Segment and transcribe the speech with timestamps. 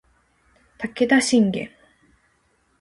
[0.79, 1.71] 武田信玄